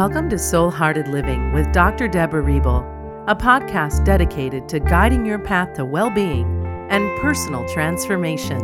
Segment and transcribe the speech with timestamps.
[0.00, 2.08] Welcome to Soul Hearted Living with Dr.
[2.08, 2.86] Debra Reble,
[3.28, 6.46] a podcast dedicated to guiding your path to well being
[6.88, 8.58] and personal transformation.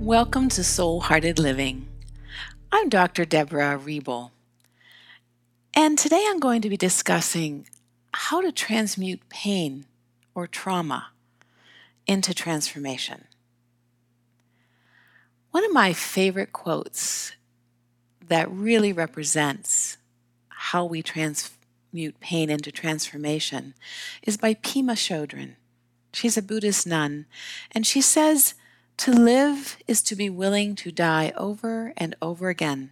[0.00, 1.86] Welcome to Soul Hearted Living.
[2.72, 3.24] I'm Dr.
[3.24, 4.32] Debra Reble,
[5.72, 7.68] and today I'm going to be discussing
[8.12, 9.86] how to transmute pain
[10.34, 11.10] or trauma
[12.08, 13.28] into transformation.
[15.52, 17.32] One of my favorite quotes
[18.26, 19.98] that really represents
[20.48, 23.74] how we transmute pain into transformation
[24.22, 25.56] is by Pema Chodron.
[26.14, 27.26] She's a Buddhist nun,
[27.70, 28.54] and she says,
[28.96, 32.90] To live is to be willing to die over and over again.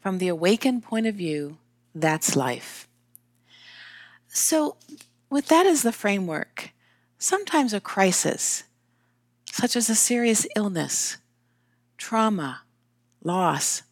[0.00, 1.58] From the awakened point of view,
[1.96, 2.86] that's life.
[4.28, 4.76] So,
[5.30, 6.70] with that as the framework,
[7.18, 8.62] sometimes a crisis,
[9.50, 11.16] such as a serious illness,
[11.98, 12.62] trauma,
[13.22, 13.82] loss,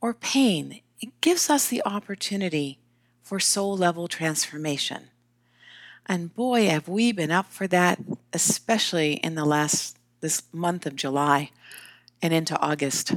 [0.00, 2.78] or pain, it gives us the opportunity
[3.22, 5.10] for soul level transformation.
[6.06, 7.98] And boy, have we been up for that,
[8.32, 11.50] especially in the last this month of July
[12.22, 13.16] and into August.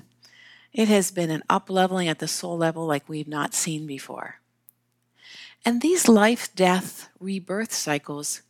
[0.73, 4.41] It has been an up leveling at the soul level like we've not seen before.
[5.63, 8.41] And these life death rebirth cycles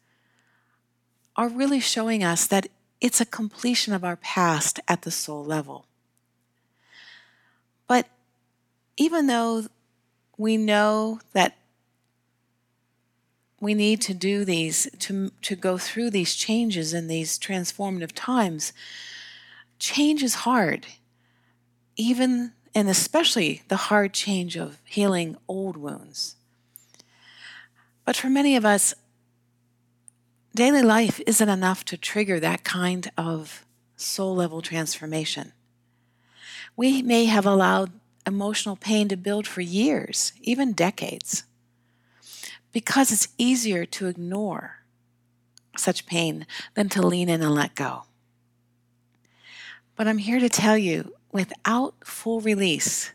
[1.36, 2.68] are really showing us that
[3.00, 5.86] it's a completion of our past at the soul level.
[7.88, 8.08] But
[8.98, 9.68] even though
[10.38, 11.58] we know that
[13.60, 18.74] we need to do these, to, to go through these changes in these transformative times,
[19.80, 20.86] change is hard.
[21.96, 26.36] Even and especially the hard change of healing old wounds.
[28.06, 28.94] But for many of us,
[30.58, 33.64] daily life isn't enough to trigger that kind of
[33.96, 35.54] soul level transformation.
[36.76, 37.92] We may have allowed
[38.26, 41.44] emotional pain to build for years, even decades,
[42.72, 44.80] because it's easier to ignore
[45.78, 48.06] such pain than to lean in and let go.
[49.96, 53.12] But I'm here to tell you without full release,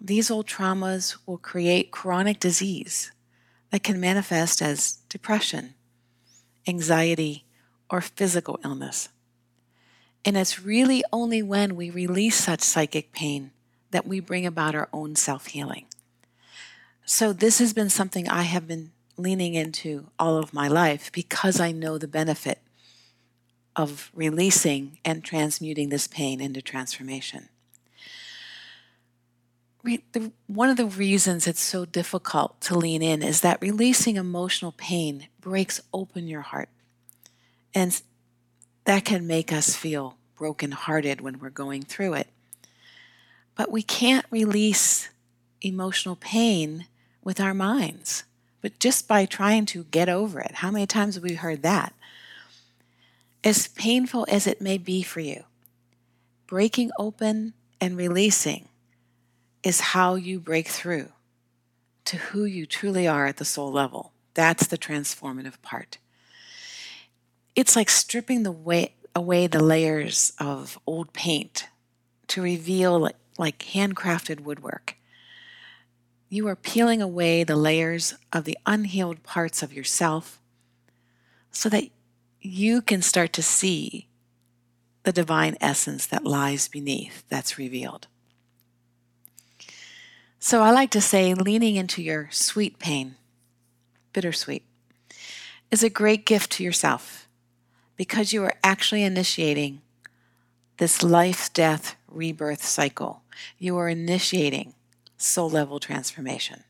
[0.00, 3.12] these old traumas will create chronic disease
[3.70, 5.74] that can manifest as depression,
[6.66, 7.44] anxiety,
[7.90, 9.08] or physical illness.
[10.24, 13.52] And it's really only when we release such psychic pain
[13.92, 15.86] that we bring about our own self healing.
[17.04, 21.60] So, this has been something I have been leaning into all of my life because
[21.60, 22.60] I know the benefit
[23.76, 27.48] of releasing and transmuting this pain into transformation.
[30.12, 34.72] The, one of the reasons it's so difficult to lean in is that releasing emotional
[34.72, 36.68] pain breaks open your heart.
[37.74, 38.00] And
[38.84, 42.28] that can make us feel brokenhearted when we're going through it.
[43.54, 45.08] But we can't release
[45.62, 46.86] emotional pain
[47.22, 48.24] with our minds,
[48.60, 50.56] but just by trying to get over it.
[50.56, 51.94] How many times have we heard that?
[53.42, 55.44] As painful as it may be for you,
[56.46, 58.68] breaking open and releasing
[59.66, 61.08] is how you break through
[62.04, 64.12] to who you truly are at the soul level.
[64.32, 65.98] That's the transformative part.
[67.56, 71.66] It's like stripping the way, away the layers of old paint
[72.28, 74.94] to reveal like, like handcrafted woodwork.
[76.28, 80.40] You are peeling away the layers of the unhealed parts of yourself
[81.50, 81.90] so that
[82.40, 84.06] you can start to see
[85.02, 88.06] the divine essence that lies beneath that's revealed.
[90.46, 93.16] So I like to say, leaning into your sweet pain
[94.12, 94.62] bittersweet,
[95.72, 97.26] is a great gift to yourself
[97.96, 99.82] because you are actually initiating
[100.76, 103.22] this life death rebirth cycle.
[103.58, 104.74] You are initiating
[105.16, 106.62] soul level transformation,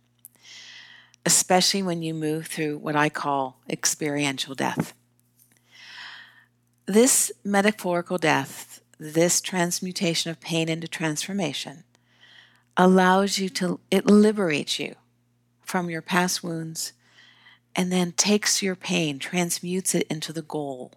[1.27, 4.95] especially when you move through what I call experiential death.
[6.87, 11.85] This metaphorical death, this transmutation of pain into transformation,
[12.77, 14.95] allows you to, it liberates you
[15.63, 16.93] from your past wounds
[17.75, 20.97] and then takes your pain, transmutes it into the gold,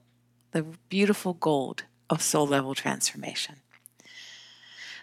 [0.51, 3.55] the beautiful gold of soul level transformation.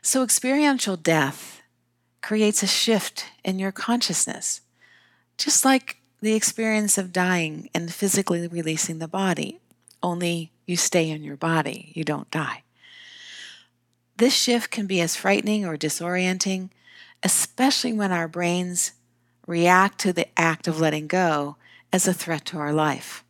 [0.02, 1.62] So, experiential death
[2.22, 4.60] creates a shift in your consciousness,
[5.36, 9.60] just like the experience of dying and physically releasing the body,
[10.02, 12.62] only you stay in your body, you don't die.
[14.16, 16.70] This shift can be as frightening or disorienting,
[17.22, 18.92] especially when our brains
[19.46, 21.56] react to the act of letting go
[21.92, 23.22] as a threat to our life.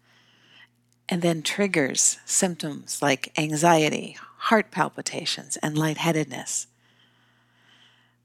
[1.08, 6.66] and then triggers symptoms like anxiety, heart palpitations, and lightheadedness.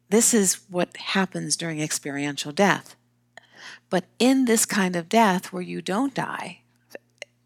[0.09, 2.95] This is what happens during experiential death.
[3.89, 6.61] But in this kind of death where you don't die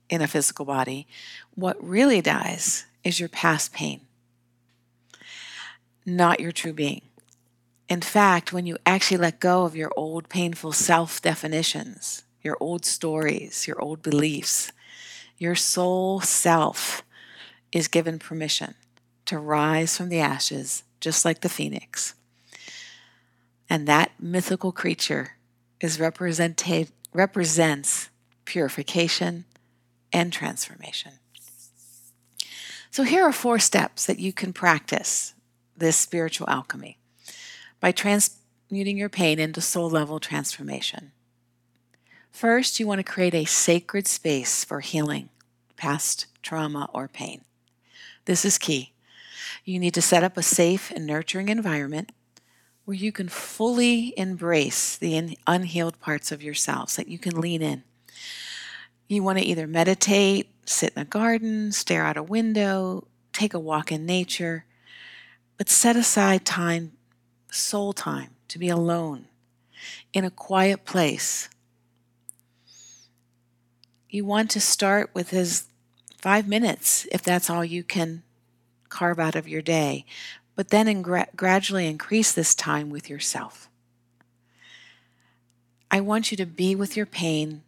[0.10, 1.08] in a physical body,
[1.54, 4.02] what really dies is your past pain,
[6.06, 7.02] not your true being.
[7.88, 12.86] In fact, when you actually let go of your old painful self definitions, your old
[12.86, 14.72] stories, your old beliefs,
[15.38, 17.04] your soul self
[17.72, 18.76] is given permission
[19.26, 22.16] to rise from the ashes just like the phoenix.
[23.70, 25.34] And that mythical creature
[25.82, 28.10] is represented represents
[28.46, 29.46] purification
[30.12, 31.14] and transformation.
[32.90, 35.35] So here are four steps that you can practice
[35.78, 36.98] this spiritual alchemy
[37.80, 41.12] by transmuting your pain into soul level transformation.
[42.32, 45.30] First, you want to create a sacred space for healing
[45.78, 47.42] past trauma or pain.
[48.26, 48.94] This is key.
[49.64, 52.12] You need to set up a safe and nurturing environment
[52.86, 57.84] where you can fully embrace the unhealed parts of yourselves, that you can lean in.
[59.08, 63.60] You want to either meditate, sit in a garden, stare out a window, take a
[63.60, 64.66] walk in nature,
[65.58, 66.94] but set aside time,
[67.52, 69.28] soul time, to be alone
[70.14, 71.50] in a quiet place.
[74.10, 75.66] You want to start with his
[76.18, 78.24] five minutes if that's all you can
[78.90, 80.06] carve out of your day
[80.56, 83.70] but then gradually increase this time with yourself.
[85.92, 87.62] I want you to be with your pain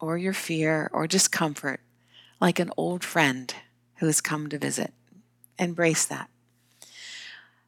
[0.00, 1.80] or your fear or discomfort
[2.40, 3.52] like an old friend
[3.96, 4.94] who has come to visit.
[5.58, 6.30] Embrace that.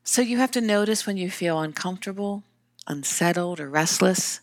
[0.05, 2.43] So you have to notice when you feel uncomfortable,
[2.87, 4.41] unsettled, or restless.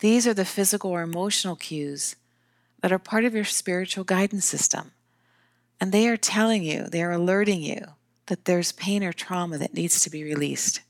[0.00, 2.16] These are the physical or emotional cues
[2.80, 4.92] that are part of your spiritual guidance system.
[5.80, 7.86] And they are telling you, they are alerting you
[8.26, 10.80] that there's pain or trauma that needs to be released.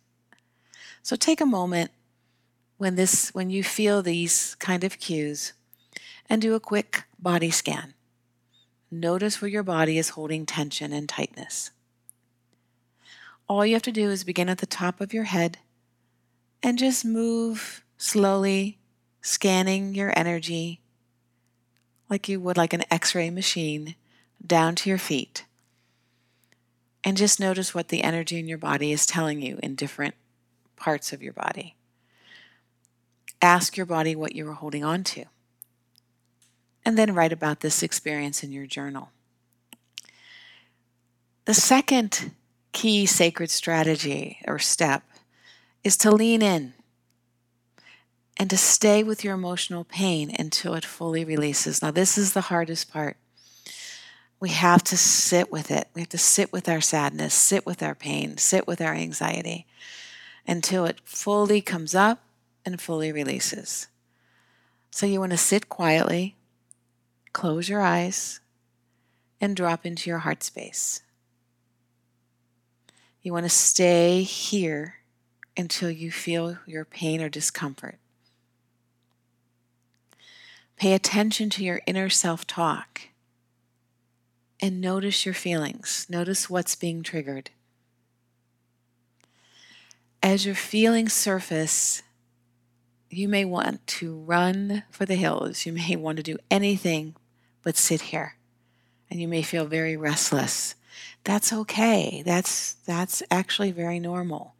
[1.02, 1.90] So take a moment
[2.78, 5.52] when this when you feel these kind of cues
[6.28, 7.94] and do a quick body scan.
[8.90, 11.70] Notice where your body is holding tension and tightness.
[13.48, 15.58] All you have to do is begin at the top of your head
[16.62, 18.78] and just move slowly,
[19.20, 20.80] scanning your energy
[22.08, 23.94] like you would like an x ray machine
[24.46, 25.44] down to your feet
[27.04, 30.14] and just notice what the energy in your body is telling you in different
[30.76, 31.76] parts of your body.
[33.42, 35.26] Ask your body what you are holding on to.
[36.84, 39.10] And then write about this experience in your journal.
[41.44, 42.32] The second
[42.74, 45.02] key sacred strategy or step
[45.82, 46.74] is to lean in
[48.36, 51.80] and to stay with your emotional pain until it fully releases.
[51.80, 53.16] Now, this is the hardest part
[54.44, 55.88] we have to sit with it.
[55.94, 59.66] We have to sit with our sadness, sit with our pain, sit with our anxiety
[60.46, 62.22] until it fully comes up
[62.62, 63.86] and fully releases.
[64.90, 66.36] So you want to sit quietly,
[67.32, 68.40] close your eyes,
[69.40, 71.00] and drop into your heart space.
[73.24, 74.96] You want to stay here
[75.56, 77.96] until you feel your pain or discomfort.
[80.76, 83.00] Pay attention to your inner self talk
[84.60, 86.06] and notice your feelings.
[86.10, 87.48] Notice what's being triggered.
[90.22, 92.02] As your feelings surface,
[93.08, 95.64] you may want to run for the hills.
[95.64, 97.16] You may want to do anything
[97.62, 98.36] but sit here.
[99.10, 100.74] And you may feel very restless.
[101.24, 102.22] That's okay.
[102.24, 104.54] That's that's actually very normal.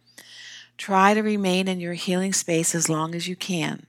[0.76, 3.86] Try to remain in your healing space as long as you can.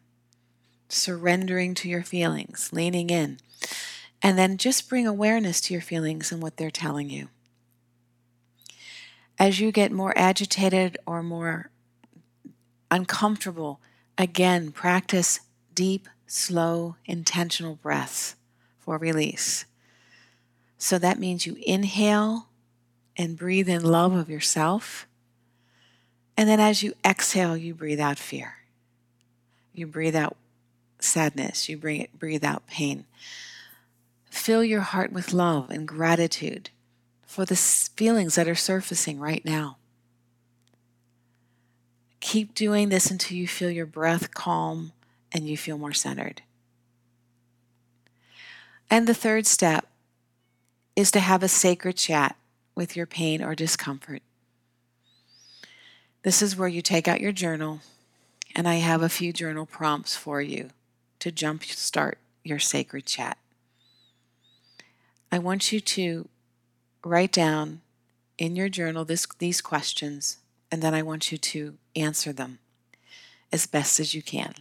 [0.87, 3.39] Surrendering to your feelings, leaning in.
[4.21, 7.29] And then just bring awareness to your feelings and what they're telling you.
[9.37, 11.69] As you get more agitated or more
[12.89, 13.81] uncomfortable,
[14.17, 15.41] again, practice
[15.73, 18.35] deep, slow, intentional breaths
[18.79, 19.65] for release.
[20.77, 22.47] So that means you inhale
[23.17, 25.07] and breathe in love of yourself.
[26.37, 28.57] And then as you exhale, you breathe out fear.
[29.73, 30.35] You breathe out
[30.99, 31.69] sadness.
[31.69, 33.05] You breathe out pain.
[34.29, 36.71] Fill your heart with love and gratitude
[37.25, 39.77] for the feelings that are surfacing right now.
[42.19, 44.91] Keep doing this until you feel your breath calm
[45.31, 46.41] and you feel more centered.
[48.89, 49.87] And the third step
[50.95, 52.35] is to have a sacred chat
[52.73, 54.21] with your pain or discomfort.
[56.23, 57.81] This is where you take out your journal,
[58.55, 60.69] and I have a few journal prompts for you
[61.19, 63.37] to jumpstart your sacred chat.
[65.31, 66.27] I want you to
[67.03, 67.81] write down
[68.37, 70.37] in your journal this, these questions,
[70.71, 72.59] and then I want you to answer them
[73.51, 74.53] as best as you can.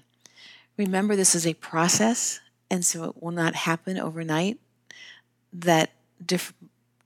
[0.77, 4.59] Remember, this is a process, and so it will not happen overnight.
[5.53, 5.91] That
[6.25, 6.55] diff-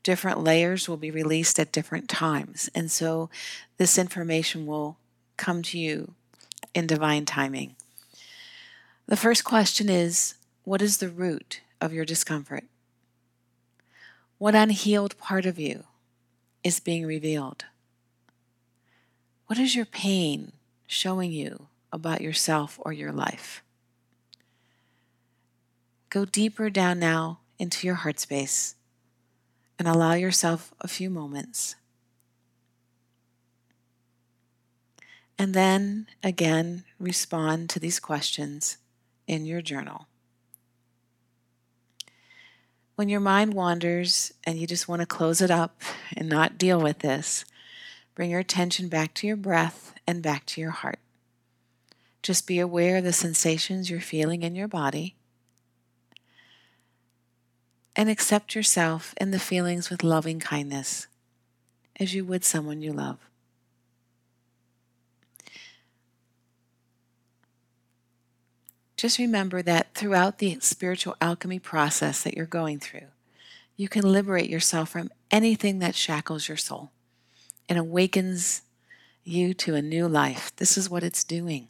[0.03, 3.29] different layers will be released at different times, and so
[3.77, 4.97] this information will
[5.37, 6.15] come to you
[6.75, 7.77] in divine timing.
[9.07, 10.35] The first question is
[10.65, 12.65] What is the root of your discomfort?
[14.39, 15.85] What unhealed part of you
[16.63, 17.65] is being revealed?
[19.47, 20.53] What is your pain
[20.87, 23.63] showing you about yourself or your life?
[26.11, 28.75] Go deeper down now into your heart space
[29.79, 31.77] and allow yourself a few moments.
[35.39, 38.79] And then again, respond to these questions
[39.27, 40.09] in your journal.
[42.97, 45.83] When your mind wanders and you just want to close it up
[46.17, 47.45] and not deal with this,
[48.17, 50.99] bring your attention back to your breath and back to your heart.
[52.21, 55.15] Just be aware of the sensations you're feeling in your body
[57.99, 61.09] and accept yourself and the feelings with loving kindness
[61.99, 63.19] as you would someone you love.
[68.97, 73.09] Just remember that throughout the spiritual alchemy process that you're going through,
[73.77, 76.91] you can liberate yourself from anything that shackles your soul
[77.69, 78.63] and awakens
[79.25, 80.55] you to a new life.
[80.57, 81.69] This is what it's doing.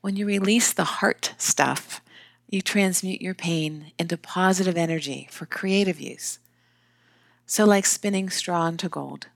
[0.00, 2.00] When you release the heart stuff,
[2.52, 6.38] you transmute your pain into positive energy for creative use.
[7.46, 9.26] So, like spinning straw into gold,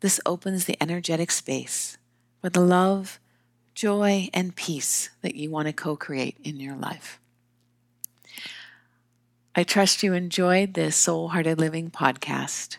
[0.00, 1.98] this opens the energetic space
[2.40, 3.20] for the love
[3.76, 7.20] joy, and peace that you want to co create in your life.
[9.54, 12.78] I trust you enjoyed this Soul Hearted Living podcast,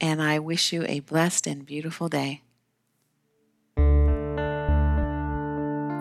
[0.00, 2.42] and I wish you a blessed and beautiful day.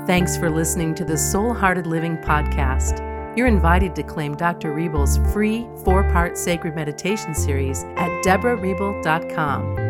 [0.05, 2.99] Thanks for listening to the Soul Hearted Living podcast.
[3.35, 4.71] You're invited to claim Dr.
[4.71, 9.84] Reble's free four part sacred meditation series at debrareble.com.